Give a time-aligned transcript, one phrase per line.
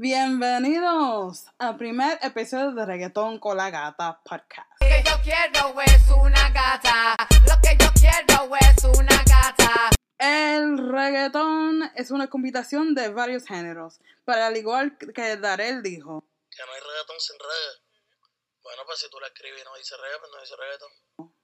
[0.00, 4.66] Bienvenidos al primer episodio de Reggaetón con la Gata Podcast.
[4.80, 7.16] Lo que yo quiero es una gata.
[7.46, 9.90] Lo que yo quiero es una gata.
[10.16, 16.62] El reggaetón es una combinación de varios géneros, pero al igual que Darel dijo, Que
[16.64, 17.84] no hay reggaetón sin reggae.
[18.62, 21.34] Bueno, pues si tú la escribes y no dice reggae, pues no dice reggaetón.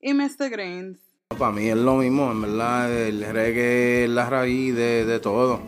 [0.00, 0.50] y Mr.
[0.50, 1.00] Greens,
[1.38, 5.62] Para mí es lo mismo, en verdad, el reggae es la raíz de, de todo,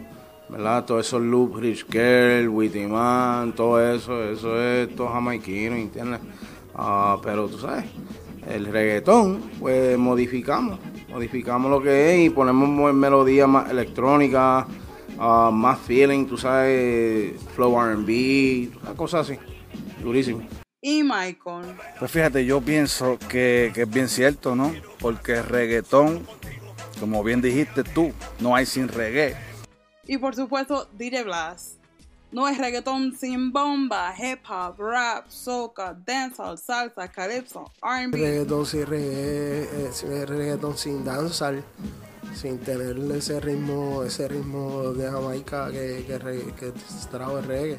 [0.48, 0.84] ¿verdad?
[0.84, 6.20] Todos esos loops, Rich Girl, Witty Man, todo eso, eso es todo jamaiquino, ¿entiendes?
[6.74, 7.84] Ah, pero tú sabes,
[8.48, 10.78] el reggaetón, pues modificamos,
[11.08, 14.66] modificamos lo que es y ponemos mo- melodías más electrónicas,
[15.18, 19.38] ah, más feeling, tú sabes, flow R&B, cosas así,
[20.02, 20.42] durísimo.
[20.82, 21.76] y Michael.
[21.98, 24.74] Pues fíjate, yo pienso que, que es bien cierto, ¿no?
[25.00, 26.26] Porque reggaetón,
[27.00, 29.34] como bien dijiste tú, no hay sin reggae.
[30.06, 31.76] Y por supuesto, DJ Blas.
[32.32, 38.18] No es reggaetón sin bomba, hip hop, rap, soca, dancehall, salsa, calypso, R&B.
[38.18, 41.62] reggaetón sin reggae, eh, sin- reggaetón sin danzar,
[42.34, 46.72] sin tener ese ritmo, ese ritmo de Jamaica que, que, re- que
[47.08, 47.78] trajo el reggae.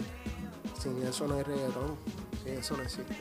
[0.81, 1.97] Sin eso no hay reggaetón,
[2.43, 3.13] sin eso no existe.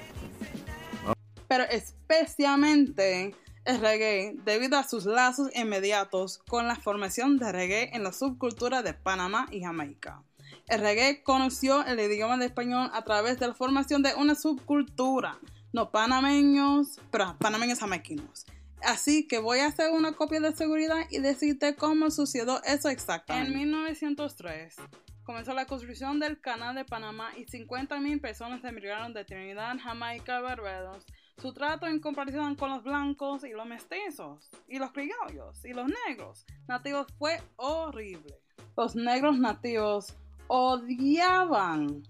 [1.49, 3.35] pero especialmente
[3.65, 8.83] el reggae debido a sus lazos inmediatos con la formación de reggae en la subcultura
[8.83, 10.23] de Panamá y Jamaica.
[10.69, 15.39] El reggae conoció el idioma de español a través de la formación de una subcultura,
[15.73, 18.47] no panameños, pero panameños jamaiquinos.
[18.83, 23.51] Así que voy a hacer una copia de seguridad y decirte cómo sucedió eso exactamente.
[23.51, 24.77] En 1903
[25.25, 31.07] comenzó la construcción del Canal de Panamá y 50.000 personas emigraron de Trinidad, Jamaica, Barbados.
[31.39, 35.87] Su trato en comparación con los blancos y los mestizos y los criollos y los
[36.07, 38.41] negros nativos fue horrible.
[38.77, 40.15] Los negros nativos
[40.47, 42.03] odiaban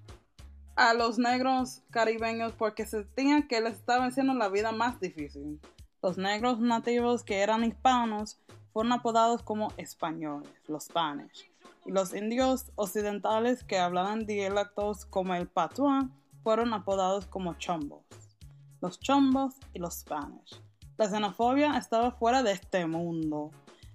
[0.77, 5.61] a los negros caribeños porque sentían que les estaban haciendo la vida más difícil.
[6.02, 8.39] Los negros nativos que eran hispanos
[8.73, 11.51] fueron apodados como españoles, los Spanish.
[11.86, 16.08] Y los indios occidentales que hablaban dialectos como el patuá
[16.42, 18.05] fueron apodados como chombos.
[18.84, 20.61] Los chombos y los Spanish.
[20.98, 23.50] La xenofobia estaba fuera de este mundo.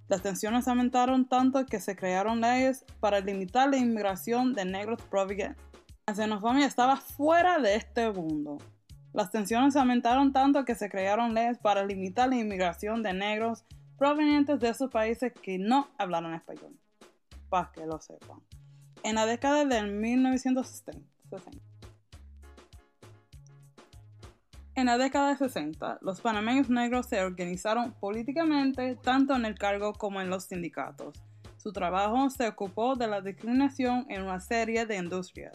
[0.07, 5.63] Las tensiones aumentaron tanto que se crearon leyes para limitar la inmigración de negros provenientes.
[6.07, 8.57] La xenofobia estaba fuera de este mundo.
[9.13, 14.59] Las tensiones aumentaron tanto que se crearon leyes para limitar la inmigración de negros provenientes
[14.59, 16.75] de esos países que no hablaron español.
[17.47, 18.41] Para que lo sepan.
[19.03, 21.68] En la década del 1960.
[24.79, 29.91] En la década de 60, los panameños negros se organizaron políticamente tanto en el cargo
[29.91, 31.21] como en los sindicatos.
[31.57, 35.53] Su trabajo se ocupó de la discriminación en una serie de industrias,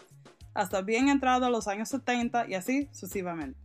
[0.53, 3.59] hasta bien entrado los años 70 y así sucesivamente.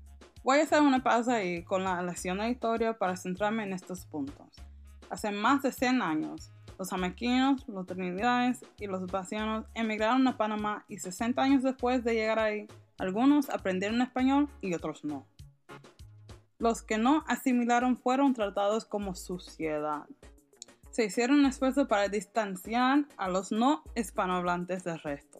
[0.46, 4.06] Voy a hacer una pausa ahí con la lección de historia para centrarme en estos
[4.06, 4.48] puntos.
[5.09, 10.86] Hace más de 100 años, los jamaiquinos, los trinidades y los vacianos emigraron a Panamá
[10.88, 12.66] y 60 años después de llegar ahí,
[12.98, 15.25] algunos aprendieron español y otros no.
[16.59, 20.03] Los que no asimilaron fueron tratados como suciedad.
[20.92, 25.40] Se hicieron un esfuerzo para distanciar a los no hispanohablantes del resto.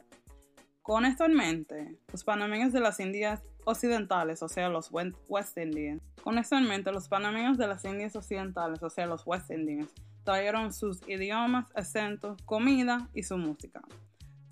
[0.82, 6.02] Con esto en mente, los panameños de las Indias occidentales, o sea, los West Indians,
[6.24, 9.94] con esto en mente, los panameños de las Indias occidentales, o sea, los West Indians,
[10.24, 13.82] trajeron sus idiomas, acentos, comida y su música.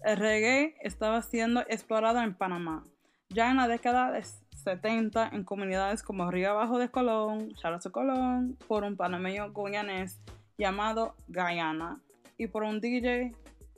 [0.03, 2.85] El reggae estaba siendo explorado en Panamá,
[3.29, 4.25] ya en la década de
[4.57, 10.19] 70 en comunidades como Río Abajo de Colón, Charazo Colón, por un panameño guyanés
[10.57, 12.01] llamado Guyana
[12.37, 13.33] y por un DJ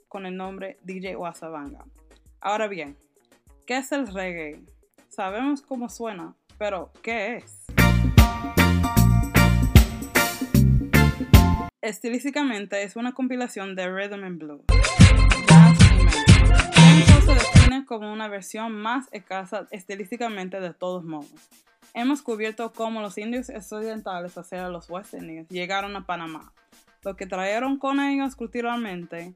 [0.08, 1.84] con el nombre DJ Wasabanga.
[2.40, 2.96] Ahora bien,
[3.66, 4.62] ¿qué es el reggae?
[5.08, 7.66] Sabemos cómo suena, pero ¿qué es?
[11.82, 14.64] Estilísticamente es una compilación de rhythm and blues,
[17.30, 21.30] se define como una versión más escasa estilísticamente de todos modos.
[21.94, 25.14] Hemos cubierto cómo los indios occidentales, o sea, los West
[25.48, 26.52] llegaron a Panamá,
[27.02, 29.34] lo que trajeron con ellos culturalmente,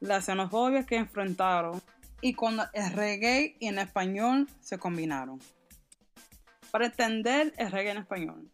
[0.00, 1.80] la xenofobia que enfrentaron
[2.20, 5.40] y cuando el reggae y en español se combinaron.
[6.70, 8.50] Para entender el reggae en español,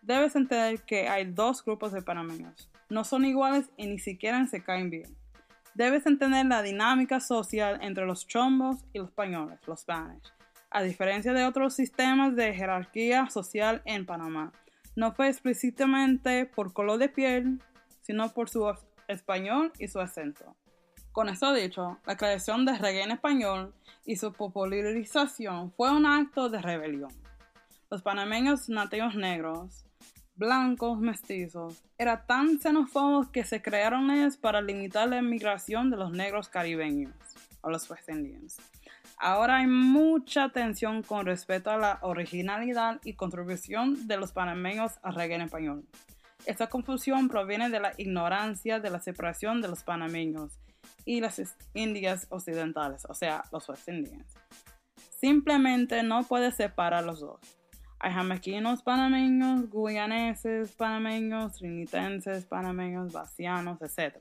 [0.00, 2.70] debes entender que hay dos grupos de panameños.
[2.88, 5.16] No son iguales y ni siquiera se caen bien.
[5.76, 10.32] Debes entender la dinámica social entre los chombos y los españoles, los Spanish.
[10.70, 14.52] A diferencia de otros sistemas de jerarquía social en Panamá,
[14.94, 17.60] no fue explícitamente por color de piel,
[18.00, 18.74] sino por su
[19.06, 20.56] español y su acento.
[21.12, 23.74] Con esto dicho, la creación de reggae en español
[24.06, 27.12] y su popularización fue un acto de rebelión.
[27.90, 29.85] Los panameños nativos negros,
[30.36, 36.12] blancos mestizos, eran tan xenófobos que se crearon leyes para limitar la inmigración de los
[36.12, 37.14] negros caribeños,
[37.62, 38.58] o los West Indians.
[39.18, 45.14] Ahora hay mucha tensión con respecto a la originalidad y contribución de los panameños al
[45.14, 45.84] reggae en español.
[46.44, 50.58] Esta confusión proviene de la ignorancia de la separación de los panameños
[51.06, 51.40] y las
[51.72, 54.34] Indias occidentales, o sea, los West Indians.
[55.18, 57.40] Simplemente no puede separar los dos.
[57.98, 64.16] Hay jamaiquinos panameños, guyaneses panameños, trinitenses panameños, vacianos, etc.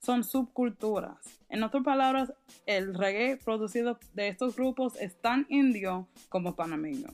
[0.00, 1.18] Son subculturas.
[1.48, 2.32] En otras palabras,
[2.66, 7.08] el reggae producido de estos grupos es tan indio como panameño.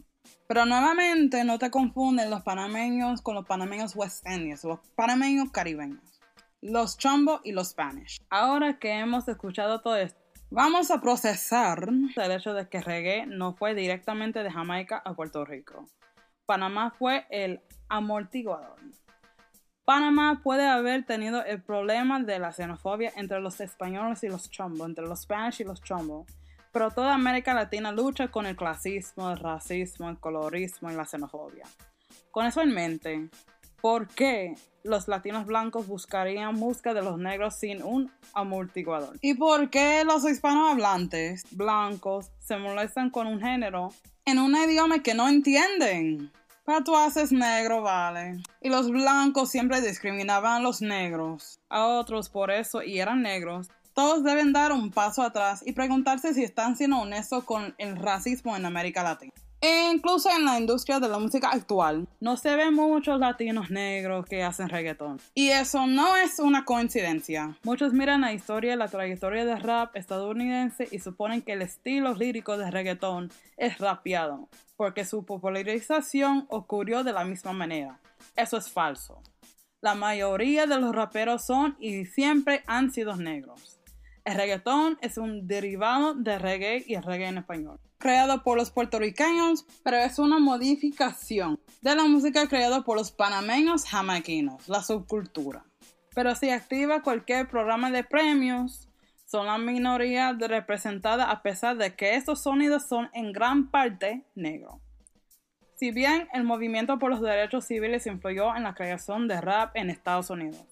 [0.47, 6.21] Pero nuevamente no te confunden los panameños con los panameños west indians, los panameños caribeños,
[6.63, 8.19] los chombo y los spanish.
[8.31, 10.19] Ahora que hemos escuchado todo esto,
[10.51, 15.45] vamos a procesar el hecho de que reggae no fue directamente de Jamaica a Puerto
[15.45, 15.87] Rico.
[16.49, 17.61] Panamá fue el
[17.91, 18.81] amortiguador.
[19.85, 24.87] Panamá puede haber tenido el problema de la xenofobia entre los españoles y los chombo,
[24.87, 26.25] entre los spanish y los chombo,
[26.73, 31.67] pero toda América Latina lucha con el clasismo, el racismo, el colorismo y la xenofobia.
[32.31, 33.29] Con eso en mente,
[33.83, 34.55] ¿por qué
[34.85, 39.19] los latinos blancos buscarían música de los negros sin un amortiguador?
[39.21, 43.91] ¿Y por qué los hispanohablantes blancos se molestan con un género
[44.25, 46.33] en un idioma que no entienden?
[46.69, 48.43] Haces negro, vale.
[48.61, 53.71] Y los blancos siempre discriminaban a los negros, a otros por eso y eran negros.
[53.95, 58.55] Todos deben dar un paso atrás y preguntarse si están siendo honestos con el racismo
[58.55, 59.33] en América Latina.
[59.61, 64.25] E incluso en la industria de la música actual, no se ven muchos latinos negros
[64.27, 65.21] que hacen reggaetón.
[65.35, 67.57] Y eso no es una coincidencia.
[67.65, 72.15] Muchos miran la historia y la trayectoria del rap estadounidense y suponen que el estilo
[72.15, 77.99] lírico de reggaetón es rapeado, porque su popularización ocurrió de la misma manera.
[78.37, 79.21] Eso es falso.
[79.81, 83.78] La mayoría de los raperos son y siempre han sido negros.
[84.29, 88.71] El reggaetón es un derivado de reggae y el reggae en español, creado por los
[88.71, 95.65] puertorriqueños, pero es una modificación de la música creada por los panameños jamaiquinos, la subcultura.
[96.15, 98.91] Pero si activa cualquier programa de premios,
[99.25, 104.75] son la minoría representada a pesar de que estos sonidos son en gran parte negros.
[105.77, 109.89] Si bien el movimiento por los derechos civiles influyó en la creación de rap en
[109.89, 110.67] Estados Unidos,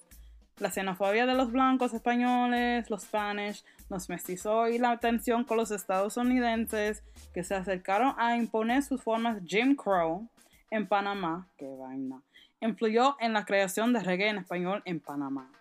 [0.59, 5.71] la xenofobia de los blancos españoles, los spanish, los mestizó y la tensión con los
[5.71, 10.27] estadounidenses que se acercaron a imponer sus formas Jim Crow
[10.71, 12.21] en Panamá, que vaina,
[12.59, 15.51] influyó en la creación de reggae en español en Panamá.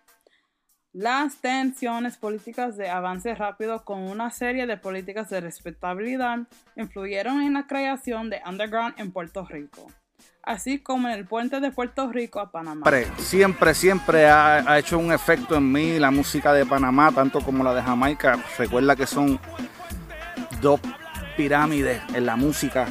[0.93, 6.38] Las tensiones políticas de avance rápido con una serie de políticas de respetabilidad
[6.75, 9.88] influyeron en la creación de underground en Puerto Rico
[10.46, 12.87] así como en el puente de Puerto Rico a Panamá.
[13.19, 17.75] Siempre, siempre ha, hecho un efecto en mí la música de Panamá, tanto como la
[17.75, 18.38] de Jamaica.
[18.56, 19.38] Recuerda que son
[20.62, 20.81] dos
[21.37, 22.87] pirámides en la música.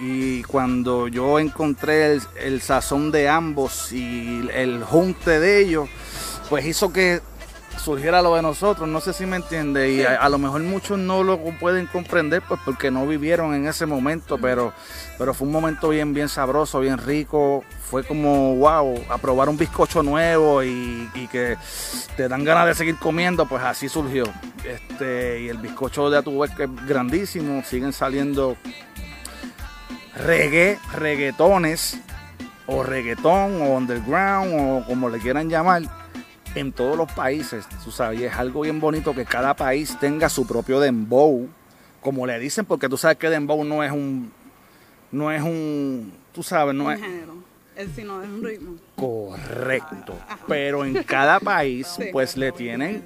[0.00, 5.88] Y cuando yo encontré el, sazón de ambos y el junte de ellos,
[6.48, 7.20] pues hizo que
[7.78, 11.22] surgiera lo de nosotros, no sé si me entiende, y a, lo mejor muchos no
[11.22, 14.72] lo pueden comprender pues porque no vivieron en ese momento, pero,
[15.18, 19.56] pero fue un momento bien, bien sabroso, bien rico, fue como wow, a probar un
[19.56, 21.56] bizcocho nuevo y, que
[22.16, 24.24] te dan ganas de seguir comiendo, pues así surgió.
[24.64, 28.56] Este, y el bizcocho de Atubec es grandísimo, siguen saliendo
[30.16, 31.98] reggae, reggaetones,
[32.66, 35.82] o reggaetón, o underground, o como le quieran llamar
[36.54, 40.28] en todos los países, tú sabes, y es algo bien bonito que cada país tenga
[40.28, 41.48] su propio dembow,
[42.00, 44.32] como le dicen, porque tú sabes que dembow no es un,
[45.10, 47.00] no es un, tú sabes, no un es...
[47.00, 47.34] género,
[47.76, 48.74] es sino es un ritmo.
[48.96, 50.14] Correcto,
[50.46, 53.02] pero en cada país pues le tienen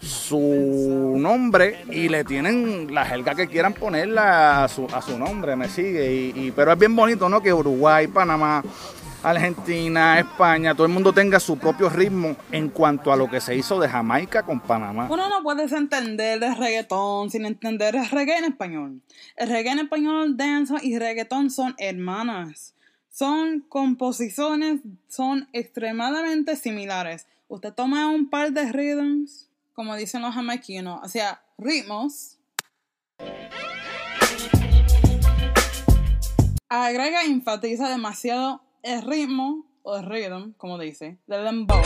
[0.00, 5.56] su nombre y le tienen la jerga que quieran ponerla a su, a su nombre,
[5.56, 7.40] me sigue, y, y, pero es bien bonito, ¿no?
[7.40, 8.62] Que Uruguay, Panamá,
[9.22, 13.56] Argentina, España, todo el mundo tenga su propio ritmo en cuanto a lo que se
[13.56, 15.08] hizo de Jamaica con Panamá.
[15.10, 19.00] Uno no puede entender el reggaetón sin entender el reggae en español.
[19.36, 22.74] El reggae en español, dance y reggaetón son hermanas.
[23.10, 27.26] Son composiciones, son extremadamente similares.
[27.48, 32.36] Usted toma un par de rhythms, como dicen los jamaiquinos, o sea, ritmos.
[36.68, 41.82] Agrega enfatiza demasiado el ritmo, o el rhythm, como dice, del dembow,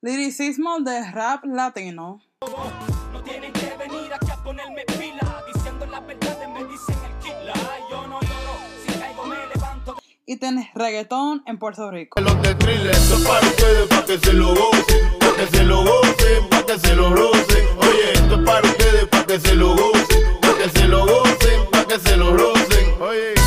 [0.00, 2.22] Liricismo de rap latino.
[3.12, 5.42] No tienen que venir aquí a ponerme pila.
[5.52, 7.52] Diciendo la verdad me dicen el kila.
[7.90, 8.54] Yo no lloro,
[8.86, 9.96] si caigo me levanto.
[10.24, 12.20] Y tenés reggaetón en Puerto Rico.
[12.20, 15.64] Los de Thriller, esto es para ustedes, para que se lo gocen, para que se
[15.64, 17.66] lo gocen, para que se lo rocen.
[17.78, 21.70] Oye, esto es para ustedes, para que se lo gocen, para que se lo gocen,
[21.72, 23.02] para que se lo rocen.
[23.02, 23.37] Oye,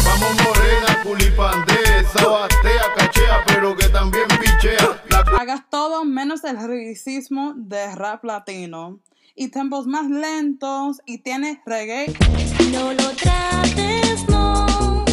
[0.81, 5.01] vamos morena, culipandea, sabatea, cachea, pero que también pichea.
[5.09, 9.00] La Hagas todo menos el liricismo de rap latino.
[9.35, 11.01] Y tempos más lentos.
[11.05, 12.13] Y tienes reggae
[12.71, 15.05] No lo trates, no.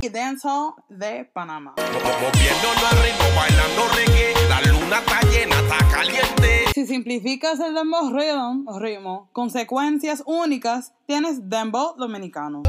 [0.00, 1.74] y dancehall de Panamá.
[1.76, 4.34] Moviéndonos al ritmo, bailando reggae.
[4.48, 6.64] La luna está llena, está caliente.
[6.74, 12.62] Si simplificas el dembow rhythm, ritmo, consecuencias únicas, tienes dembow dominicano.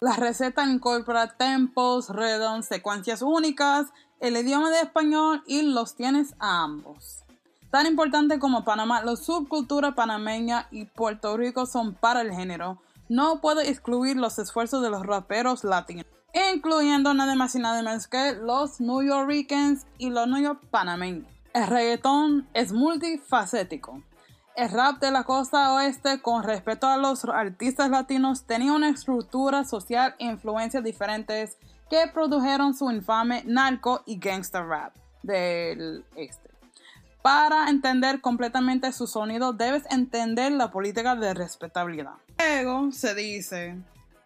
[0.00, 3.88] La receta incorpora tempos, rhythms, secuencias únicas,
[4.20, 7.24] el idioma de español y los tienes a ambos.
[7.70, 12.80] Tan importante como Panamá, la subcultura panameña y Puerto Rico son para el género.
[13.08, 16.06] No puedo excluir los esfuerzos de los raperos latinos,
[16.54, 21.26] incluyendo nada más y nada menos que los New Yorkers y los New York panameños.
[21.52, 24.02] El reggaetón es multifacético.
[24.58, 29.62] El rap de la costa oeste, con respecto a los artistas latinos, tenía una estructura
[29.62, 31.56] social e influencias diferentes
[31.88, 36.50] que produjeron su infame narco y gangster rap del este.
[37.22, 42.14] Para entender completamente su sonido, debes entender la política de respetabilidad.
[42.40, 43.76] Luego se dice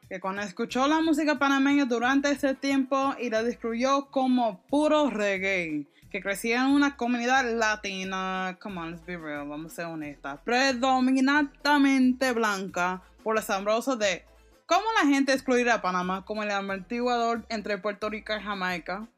[0.08, 5.86] que cuando escuchó la música panameña durante ese tiempo y la describió como puro reggae,
[6.12, 10.38] que crecía en una comunidad latina, come on, let's be real, vamos a ser honestas,
[10.44, 14.22] predominantemente blanca, por lo asombroso de
[14.66, 19.08] cómo la gente excluirá a Panamá como el amortiguador entre Puerto Rico y Jamaica.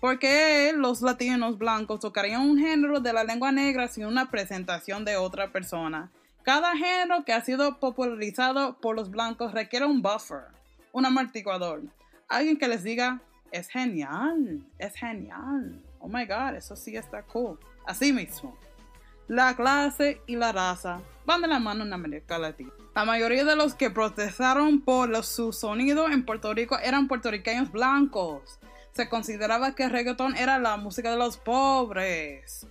[0.00, 5.16] Porque los latinos blancos tocarían un género de la lengua negra sin una presentación de
[5.16, 6.12] otra persona.
[6.44, 10.44] Cada género que ha sido popularizado por los blancos requiere un buffer,
[10.92, 11.82] un amortiguador.
[12.28, 15.82] Alguien que les diga, es genial, es genial.
[16.00, 17.58] Oh my god, eso sí está cool.
[17.86, 18.56] Así mismo.
[19.26, 22.70] La clase y la raza van de la mano en América Latina.
[22.94, 27.70] La mayoría de los que protestaron por los- su sonido en Puerto Rico eran puertorriqueños
[27.70, 28.58] blancos.
[28.92, 32.66] Se consideraba que el reggaetón era la música de los pobres.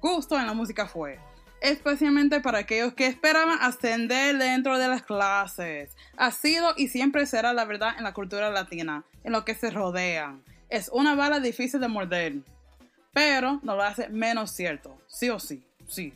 [0.00, 1.18] Gusto en la música fue,
[1.60, 5.96] especialmente para aquellos que esperaban ascender dentro de las clases.
[6.16, 9.70] Ha sido y siempre será la verdad en la cultura latina, en lo que se
[9.70, 10.42] rodean.
[10.68, 12.34] Es una bala difícil de morder,
[13.12, 16.12] pero no lo hace menos cierto, sí o sí, sí.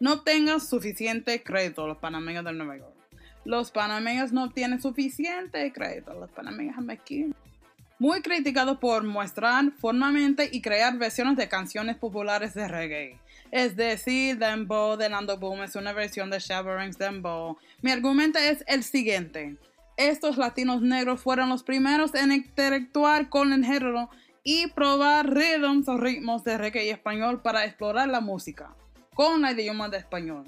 [0.00, 2.94] No obtengan suficiente crédito los panameños de Nueva York.
[3.44, 7.32] Los panameños no obtienen suficiente crédito, los panameños aquí.
[7.98, 13.18] Muy criticados por mostrar formamente y crear versiones de canciones populares de reggae.
[13.50, 17.56] Es decir, Dembow de Nando Boom es una versión de Shabba Dembow.
[17.82, 19.56] Mi argumento es el siguiente.
[19.96, 24.10] Estos latinos negros fueron los primeros en interactuar con el género
[24.44, 28.76] y probar rhythms o ritmos de reggae y español para explorar la música
[29.14, 30.44] con el idioma de español.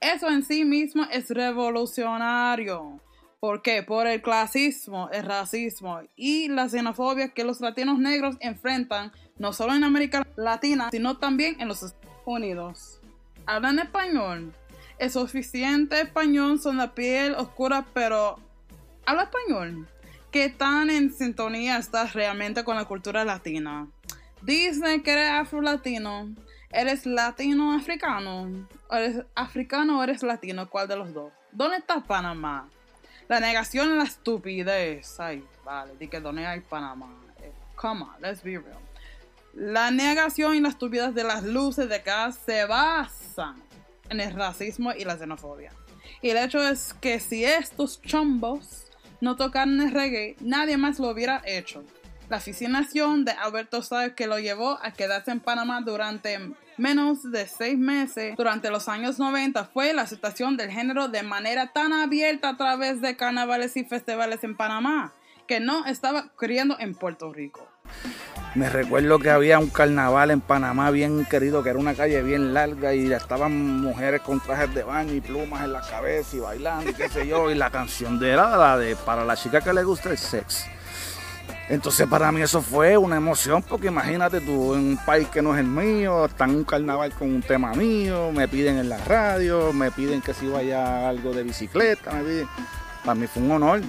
[0.00, 3.00] Eso en sí mismo es revolucionario.
[3.38, 3.82] ¿Por qué?
[3.82, 9.74] Por el clasismo, el racismo y la xenofobia que los latinos negros enfrentan no solo
[9.74, 13.00] en América Latina, sino también en los Estados Unidos.
[13.44, 14.52] ¿Hablan español?
[14.98, 18.38] Es suficiente español, son la piel oscura, pero
[19.04, 19.86] ¿habla español?
[20.36, 23.88] ¿Qué tan en sintonía estás realmente con la cultura latina?
[24.42, 26.28] Dicen que eres afro-latino.
[26.70, 28.68] ¿Eres latino-africano?
[28.90, 30.68] ¿O ¿Eres africano o eres latino?
[30.68, 31.32] ¿Cuál de los dos?
[31.52, 32.68] ¿Dónde está Panamá?
[33.28, 35.18] La negación y la estupidez.
[35.18, 37.08] Ay, vale, di que dónde hay Panamá.
[37.40, 38.76] Eh, come on, let's be real.
[39.54, 43.62] La negación y la estupidez de las luces de gas se basan
[44.10, 45.72] en el racismo y la xenofobia.
[46.20, 48.85] Y el hecho es que si estos chombos
[49.20, 51.84] no tocaran el reggae, nadie más lo hubiera hecho.
[52.28, 56.38] La fascinación de Alberto Sáenz que lo llevó a quedarse en Panamá durante
[56.76, 61.72] menos de seis meses durante los años 90 fue la aceptación del género de manera
[61.72, 65.12] tan abierta a través de carnavales y festivales en Panamá
[65.46, 67.68] que no estaba ocurriendo en Puerto Rico.
[68.56, 72.54] Me recuerdo que había un carnaval en Panamá bien querido, que era una calle bien
[72.54, 76.90] larga y estaban mujeres con trajes de baño y plumas en la cabeza y bailando
[76.90, 77.50] y qué sé yo.
[77.50, 80.64] Y la canción de era la de para la chica que le gusta el sex.
[81.68, 85.52] Entonces para mí eso fue una emoción porque imagínate tú en un país que no
[85.52, 89.70] es el mío, están un carnaval con un tema mío, me piden en la radio,
[89.74, 92.48] me piden que si vaya algo de bicicleta, me piden.
[93.04, 93.82] Para mí fue un honor.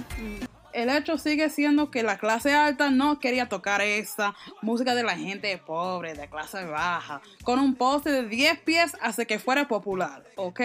[0.82, 5.16] El hecho sigue siendo que la clase alta no quería tocar esa música de la
[5.16, 10.24] gente pobre, de clase baja, con un poste de 10 pies hasta que fuera popular,
[10.36, 10.60] ¿ok?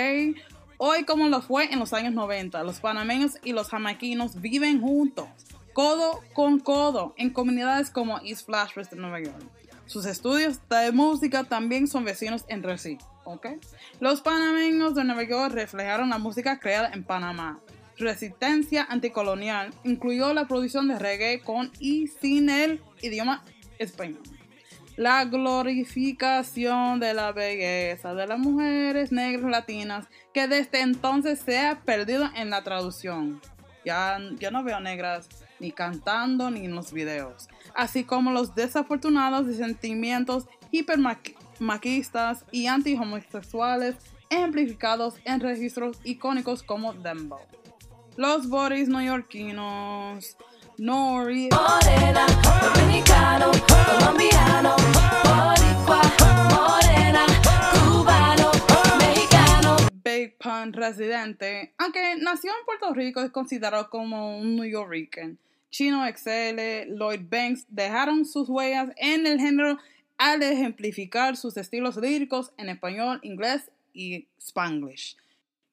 [0.78, 5.28] Hoy como lo fue en los años 90, los panameños y los jamaiquinos viven juntos,
[5.74, 9.44] codo con codo, en comunidades como East Flashers de Nueva York.
[9.88, 13.48] Sus estudios de música también son vecinos entre sí, ¿ok?
[14.00, 17.60] Los panameños de Nueva York reflejaron la música creada en Panamá.
[17.98, 23.44] Resistencia anticolonial incluyó la producción de reggae con y sin el idioma
[23.78, 24.22] español.
[24.96, 31.82] La glorificación de la belleza de las mujeres negras latinas que desde entonces se ha
[31.82, 33.42] perdido en la traducción.
[33.86, 37.48] Ya, no veo negras ni cantando ni en los videos.
[37.76, 43.96] Así como los desafortunados de sentimientos hipermaquistas y anti-homosexuales
[44.30, 47.42] amplificados en registros icónicos como Dembow.
[48.16, 50.38] Los Boris neoyorquinos,
[50.78, 52.28] Nori, Morena,
[52.76, 54.76] dominicano, colombiano,
[55.24, 56.02] boricua,
[56.54, 57.26] morena,
[57.74, 58.52] cubano,
[59.00, 59.78] mexicano.
[60.04, 65.36] Big Pun residente, aunque nació en Puerto Rico, es considerado como un New Yorker.
[65.72, 69.80] Chino XL, Lloyd Banks dejaron sus huellas en el género
[70.20, 75.18] al ejemplificar sus estilos líricos en español, inglés y spanglish,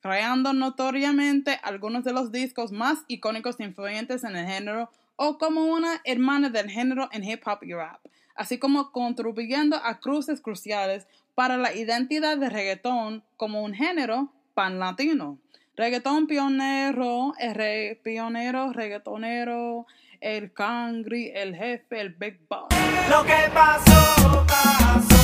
[0.00, 5.64] creando notoriamente algunos de los discos más icónicos e influyentes en el género o como
[5.66, 8.00] una hermana del género en hip hop y rap,
[8.34, 15.38] así como contribuyendo a cruces cruciales para la identidad de reggaetón como un género pan-latino.
[15.76, 19.86] Reggaetón pionero, el re- pionero, reggaetonero,
[20.20, 22.68] el cangri, el jefe, el big boss.
[23.08, 25.16] Lo que pasó, pasó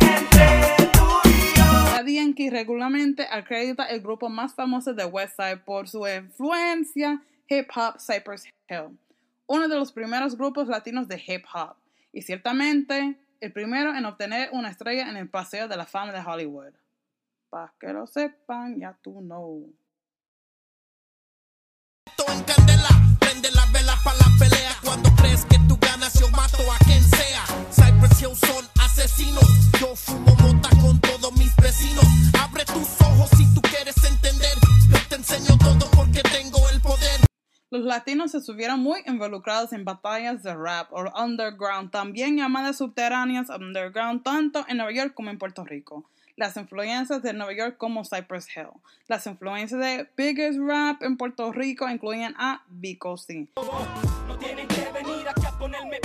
[0.00, 0.77] entre
[2.02, 2.16] tú y yo.
[2.16, 7.98] Daddy Yankee regularmente acredita el grupo más famoso de Westside por su influencia hip hop
[7.98, 8.98] Cypress Hill,
[9.46, 11.76] uno de los primeros grupos latinos de hip hop
[12.12, 16.20] y ciertamente el primero en obtener una estrella en el Paseo de la Fama de
[16.20, 16.74] Hollywood.
[17.50, 19.64] Para que lo sepan, ya tú no.
[22.46, 22.58] que.
[29.80, 32.04] Yo fumo mota con todos mis vecinos.
[32.40, 34.56] Abre tus ojos si tú quieres entender.
[34.90, 37.20] Yo te enseño todo porque tengo el poder.
[37.70, 43.50] Los latinos se estuvieron muy involucrados en batallas de rap o underground, también llamadas subterráneas
[43.50, 46.08] underground, tanto en Nueva York como en Puerto Rico.
[46.36, 48.68] Las influencias de Nueva York como Cypress Hill.
[49.08, 53.48] Las influencias de Biggest Rap en Puerto Rico incluyen a Vico C.
[54.28, 55.98] No tienen que venir aquí a ponerme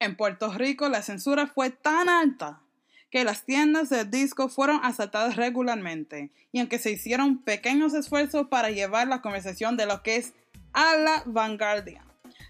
[0.00, 2.62] En Puerto Rico la censura fue tan alta
[3.10, 8.70] que las tiendas de disco fueron asaltadas regularmente y aunque se hicieron pequeños esfuerzos para
[8.70, 10.32] llevar la conversación de lo que es
[10.72, 12.02] a la vanguardia.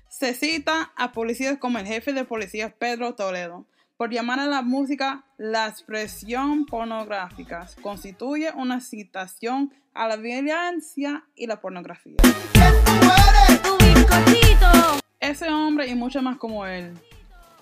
[0.09, 4.63] Se cita a policías como el jefe de policía Pedro Toledo por llamar a la
[4.63, 7.67] música la expresión pornográfica.
[7.83, 12.17] Constituye una citación a la violencia y la pornografía.
[15.19, 16.97] Ese hombre y mucho más como él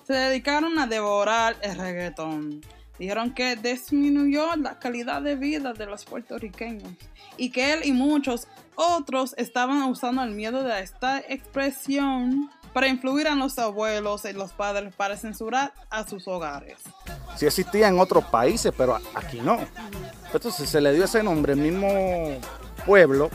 [0.09, 2.61] se dedicaron a devorar el reggaetón.
[2.97, 6.91] Dijeron que disminuyó la calidad de vida de los puertorriqueños
[7.37, 13.27] y que él y muchos otros estaban usando el miedo de esta expresión para influir
[13.27, 16.79] a los abuelos y los padres para censurar a sus hogares.
[17.35, 19.59] Sí existía en otros países, pero aquí no.
[20.33, 21.87] Entonces se le dio ese nombre, el mismo
[22.83, 23.29] pueblo.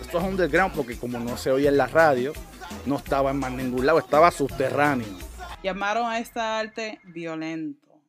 [0.00, 2.32] Esto es underground porque como no se oye en la radio,
[2.86, 5.27] no estaba en más ningún lado, estaba subterráneo.
[5.62, 8.00] Llamaron a esta arte violento,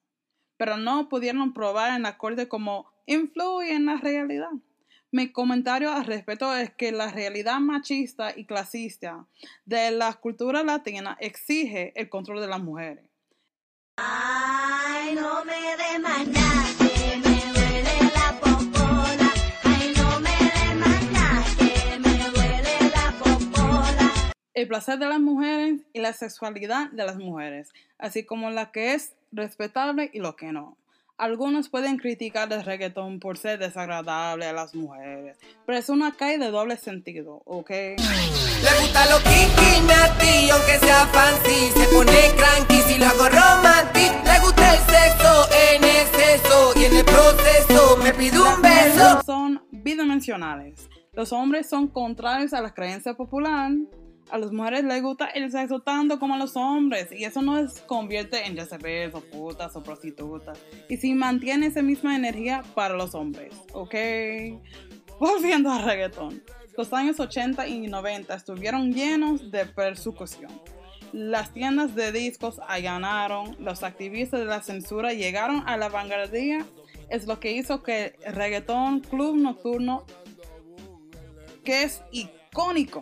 [0.58, 4.52] pero no pudieron probar en la corte cómo influye en la realidad.
[5.12, 9.26] Mi comentario al respecto es que la realidad machista y clasista
[9.66, 13.10] de la cultura latina exige el control de las mujeres.
[13.98, 16.88] Ay, no me
[24.54, 28.94] el placer de las mujeres y la sexualidad de las mujeres, así como la que
[28.94, 30.78] es respetable y lo que no.
[31.18, 36.38] Algunos pueden criticar el reggaetón por ser desagradable a las mujeres, pero es una calle
[36.38, 37.70] de doble sentido, ¿ok?
[37.70, 44.12] Le gusta lo kinky, natty, aunque sea fancy Se pone cranky si lo hago romantic
[44.26, 49.62] Le gusta el sexo en exceso Y en el proceso me pide un beso son
[49.72, 50.90] bidimensionales.
[51.14, 53.72] Los hombres son contrarios a la creencia popular.
[54.30, 57.60] A las mujeres les gusta el sexo tanto como a los hombres y eso no
[57.60, 60.60] les convierte en jezebels o putas o prostitutas.
[60.88, 63.96] Y si mantiene esa misma energía para los hombres, ¿ok?
[65.20, 66.44] Volviendo al reggaetón.
[66.78, 70.52] Los años 80 y 90 estuvieron llenos de persecución.
[71.12, 76.68] Las tiendas de discos allanaron, los activistas de la censura llegaron a la vanguardia,
[77.10, 80.06] es lo que hizo que el reggaetón club nocturno,
[81.63, 83.02] que es icónico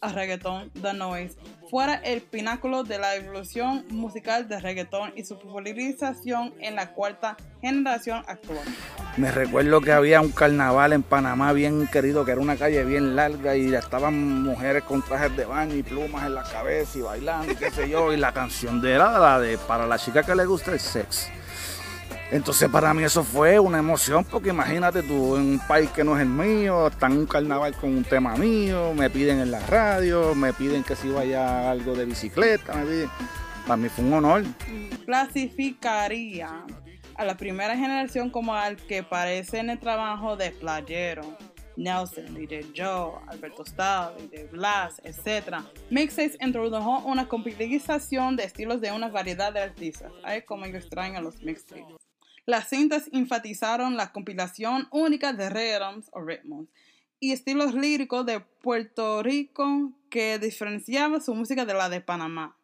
[0.00, 1.36] a reggaetón The Noise,
[1.70, 7.36] fuera el pináculo de la evolución musical de reggaetón y su popularización en la cuarta
[7.60, 8.64] generación actual.
[9.16, 13.16] Me recuerdo que había un carnaval en Panamá bien querido, que era una calle bien
[13.16, 17.52] larga y estaban mujeres con trajes de baño y plumas en la cabeza y bailando
[17.52, 18.12] y qué sé yo.
[18.12, 21.28] Y la canción de era la de para la chica que le gusta el sex.
[22.30, 26.14] Entonces para mí eso fue una emoción porque imagínate tú en un país que no
[26.14, 29.60] es el mío, está en un carnaval con un tema mío, me piden en la
[29.66, 33.10] radio, me piden que si vaya algo de bicicleta, me piden.
[33.66, 34.44] Para mí fue un honor.
[35.06, 36.64] Clasificaría
[37.14, 41.22] a la primera generación como al que parece en el trabajo de Playero,
[41.76, 45.56] Nelson, DJ Joe, Alberto Style, DJ Blas, etc.
[45.90, 50.12] Mixtapes introdujo una compilización de estilos de una variedad de artistas.
[50.22, 52.07] Ay, como yo extraño los mixtapes.
[52.48, 56.66] Las cintas enfatizaron la compilación única de rhythms o ritmos
[57.20, 62.56] y estilos líricos de Puerto Rico que diferenciaba su música de la de Panamá.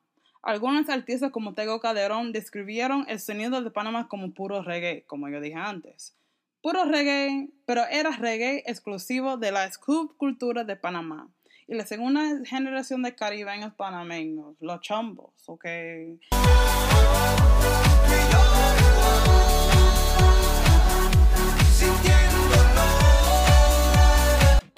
[0.42, 5.38] Algunos artistas como Tego Calderón describieron el sonido de Panamá como puro reggae, como yo
[5.42, 6.16] dije antes.
[6.62, 11.28] Puro reggae, pero era reggae exclusivo de la subcultura de Panamá.
[11.68, 15.66] Y la segunda generación de caribeños panameños, los chombos, ¿ok?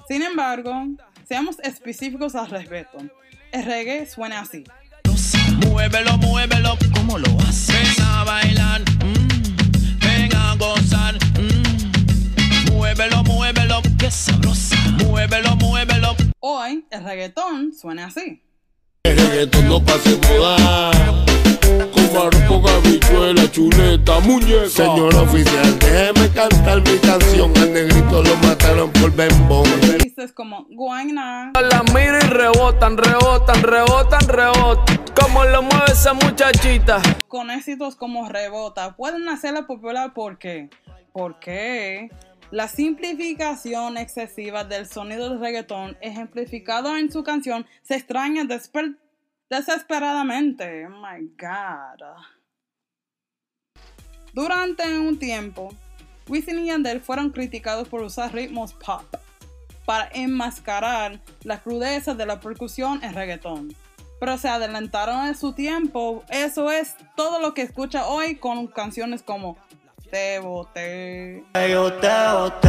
[0.09, 0.87] Sin embargo,
[1.29, 2.99] seamos específicos al respecto.
[3.53, 4.63] El reggae suena así.
[5.67, 7.75] Muévelo, muévelo, ¿cómo lo haces?
[7.97, 11.15] Ven a bailar, mm, ven a gozar.
[11.41, 12.73] mm.
[12.73, 14.77] Muévelo, muévelo, qué sabrosa.
[15.05, 16.15] Muévelo, muévelo.
[16.41, 18.43] Hoy el reggaetón suena así.
[19.03, 20.91] El reggaetón no pase moda.
[22.49, 24.69] Con habichuela, chuleta, muñeca.
[24.69, 27.53] Señor oficial, déjeme cantar mi canción.
[27.59, 29.96] Al negrito lo mataron por bembón.
[30.17, 35.05] Dices como Guayna, La miro y rebotan, rebotan, rebotan, rebotan.
[35.15, 37.03] Como lo mueve esa muchachita.
[37.29, 40.71] con éxitos como Rebota, pueden hacerla popular porque,
[41.13, 42.11] porque
[42.51, 48.97] la simplificación excesiva del sonido del reggaetón ejemplificado en su canción se extraña desper-
[49.51, 50.87] desesperadamente.
[50.87, 52.25] Oh my God.
[54.33, 55.75] Durante un tiempo,
[56.27, 59.03] Wisin y Yandel fueron criticados por usar ritmos pop
[59.87, 63.75] para enmascarar la crudeza de la percusión en reggaetón.
[64.19, 66.25] Pero se adelantaron en su tiempo.
[66.29, 69.57] Eso es todo lo que escucha hoy con canciones como
[70.11, 71.45] Te boté.
[71.71, 72.69] Yo te boté,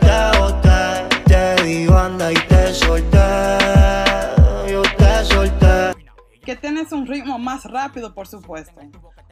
[0.00, 3.18] te boté, te di banda y te solté,
[4.70, 5.94] yo te solté.
[6.44, 8.80] que tienes un ritmo más rápido, por supuesto.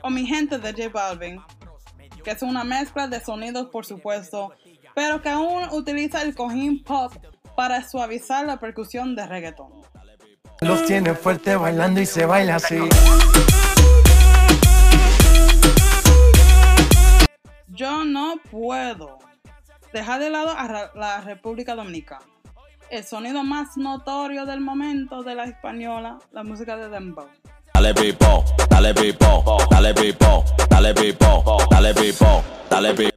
[0.03, 1.41] O mi gente de J Balvin,
[2.23, 4.53] que es una mezcla de sonidos, por supuesto,
[4.97, 7.13] pero que aún utiliza el cojín pop
[7.55, 9.71] para suavizar la percusión de reggaetón.
[10.63, 12.79] Los tiene fuerte bailando y se baila así.
[17.69, 19.19] Yo no puedo
[19.93, 22.25] dejar de lado a la República Dominicana.
[22.89, 27.29] El sonido más notorio del momento de la española, la música de Dembow.
[27.75, 33.17] Dale pipo, dale pipo, dale pipo, dale pipo, dale pipo, dale pipo.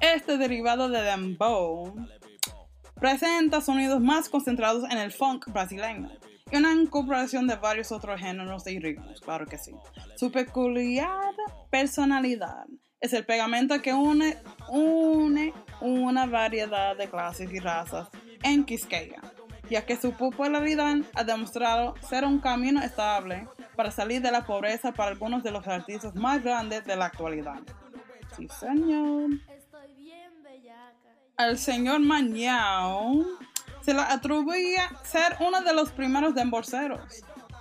[0.00, 1.94] Este derivado de dembow
[2.94, 6.10] presenta sonidos más concentrados en el funk brasileño
[6.50, 9.72] y una incorporación de varios otros géneros y ritmos, claro que sí.
[10.16, 11.34] Su peculiar
[11.70, 12.66] personalidad
[13.00, 14.36] es el pegamento que une,
[14.70, 18.08] une una variedad de clases y razas
[18.44, 19.20] en Quisqueya,
[19.68, 24.92] ya que su popularidad ha demostrado ser un camino estable para salir de la pobreza
[24.92, 27.60] para algunos de los artistas más grandes de la actualidad.
[28.36, 29.30] Sí, señor.
[31.38, 33.24] Al señor Mañao
[33.82, 37.00] se le atribuía ser uno de los primeros demborceros.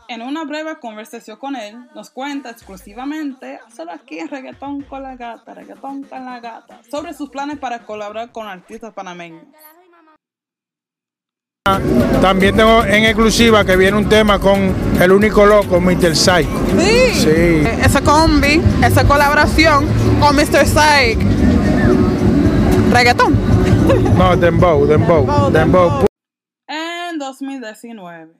[0.08, 5.16] En una breve conversación con él, nos cuenta exclusivamente, solo aquí en Reggaetón con la
[5.16, 9.44] Gata, Reggaetón con la Gata, sobre sus planes para colaborar con artistas panameños.
[12.20, 16.16] También tengo en exclusiva que viene un tema con el único loco, Mr.
[16.16, 16.50] Psycho.
[16.80, 17.64] Sí, Sí.
[17.86, 19.86] esa combi, esa colaboración
[20.20, 20.66] con Mr.
[20.66, 21.20] Psych.
[22.92, 23.57] Reggaetón.
[23.88, 26.06] No, Dembow, Dembow, Dembow.
[26.68, 28.34] En 2019.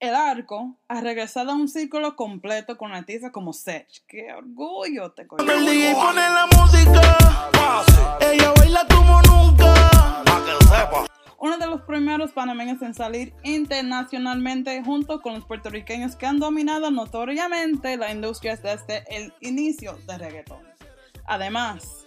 [0.00, 3.86] El arco ha regresado a un círculo completo con artistas como Sech.
[4.08, 5.44] ¡Qué orgullo te coño!
[5.52, 7.18] El DJ pone la música,
[8.20, 9.74] ella baila como nunca.
[11.38, 16.90] Uno de los primeros panameños en salir internacionalmente junto con los puertorriqueños que han dominado
[16.90, 20.62] notoriamente la industria desde el inicio del reggaetón.
[21.26, 22.06] Además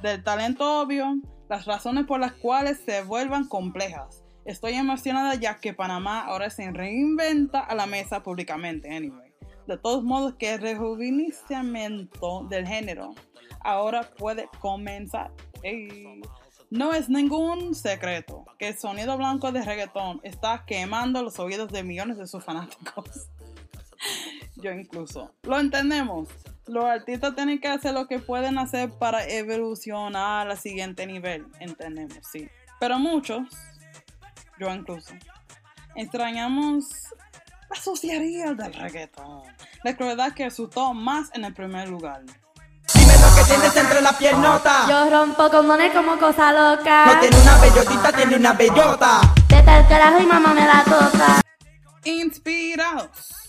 [0.00, 1.16] del talento obvio,
[1.48, 4.24] las razones por las cuales se vuelvan complejas.
[4.44, 9.12] Estoy emocionada ya que Panamá ahora se reinventa a la mesa públicamente.
[9.66, 13.14] De todos modos, que el rejuvenecimiento del género
[13.60, 15.30] ahora puede comenzar.
[16.70, 21.82] No es ningún secreto que el sonido blanco de reggaetón está quemando los oídos de
[21.82, 23.28] millones de sus fanáticos.
[24.56, 25.34] Yo incluso.
[25.42, 26.28] Lo entendemos.
[26.68, 31.46] Los artistas tienen que hacer lo que pueden hacer para evolucionar al siguiente nivel.
[31.60, 32.46] Entendemos, sí.
[32.78, 33.48] Pero muchos,
[34.60, 35.14] yo incluso,
[35.96, 36.84] extrañamos
[37.70, 39.44] la suciedad del reggaetón.
[39.82, 42.22] La crueldad que asustó más en el primer lugar.
[42.84, 44.86] que tienes entre la piernota.
[44.90, 47.06] Yo rompo condones como cosa loca.
[47.06, 49.20] No tiene una bellotita, tiene una bellota.
[49.48, 51.40] Vete al carajo y mamá me la toca.
[52.04, 53.47] Inspirados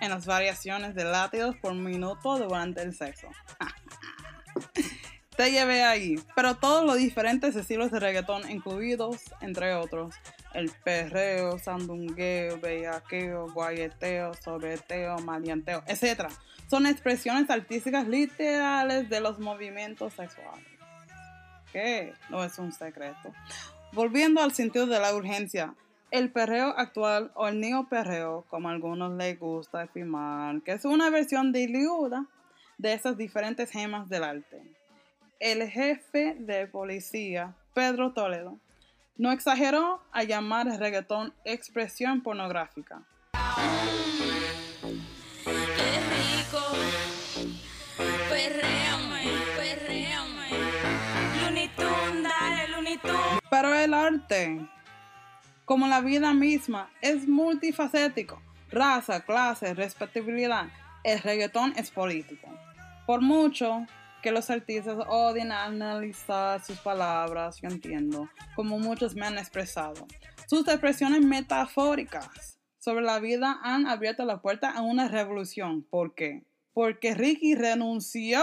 [0.00, 3.28] en las variaciones de latidos por minuto durante el sexo.
[5.36, 10.16] Te llevé ahí, pero todos los diferentes estilos de reggaetón incluidos, entre otros,
[10.52, 16.28] el perreo, sandungueo, bellaqueo, guayeteo, sobreteo, maleanteo, etc.
[16.68, 20.66] Son expresiones artísticas literales de los movimientos sexuales.
[21.72, 23.32] Que no es un secreto.
[23.92, 25.72] Volviendo al sentido de la urgencia,
[26.10, 31.10] el perreo actual o el neoperreo, como a algunos les gusta afirmar, que es una
[31.10, 32.26] versión diluida
[32.78, 34.62] de esas diferentes gemas del arte.
[35.40, 38.58] El jefe de policía, Pedro Toledo,
[39.16, 43.02] no exageró a llamar el reggaetón expresión pornográfica.
[53.50, 54.68] Pero el arte,
[55.68, 58.40] como la vida misma, es multifacético.
[58.70, 60.68] Raza, clase, respetabilidad.
[61.04, 62.48] El reggaetón es político.
[63.06, 63.84] Por mucho
[64.22, 70.06] que los artistas odien analizar sus palabras, yo entiendo, como muchos me han expresado.
[70.46, 75.82] Sus expresiones metafóricas sobre la vida han abierto la puerta a una revolución.
[75.82, 76.46] ¿Por qué?
[76.72, 78.40] Porque Ricky renunció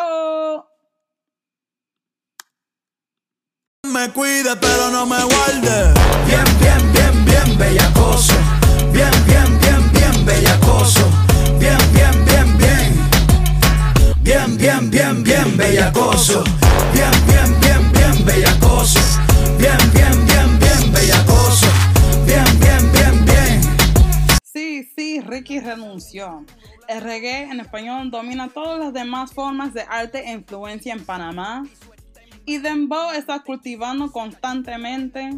[3.92, 5.94] Me cuide, pero no me guarde.
[6.28, 6.95] Bien, bien,
[16.16, 16.44] bellacoso.
[16.94, 19.00] Bien, bien, bien, bien, bellacoso.
[19.58, 21.68] Bien, bien, bien, bien, bellacoso.
[22.26, 23.62] Bien, bien, bien, bien.
[24.44, 26.46] Sí, sí, Ricky renunció.
[26.88, 31.64] El reggae en español domina todas las demás formas de arte e influencia en Panamá.
[32.46, 35.32] Y Dembow está cultivando constantemente.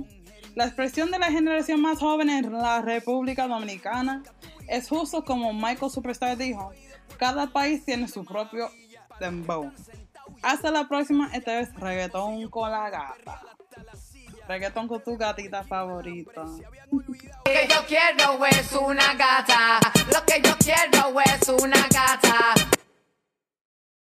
[0.55, 4.21] La expresión de la generación más joven en la República Dominicana
[4.67, 6.71] es justo como Michael Superstar dijo,
[7.17, 8.69] cada país tiene su propio
[9.19, 9.71] Dembow.
[10.41, 13.41] Hasta la próxima, esta es Reggaetón con la gata.
[14.47, 16.45] Reggaetón con tu gatita favorita.
[16.45, 17.03] Lo
[17.43, 19.79] que yo quiero es una gata.
[20.13, 22.53] Lo que yo quiero es una gata.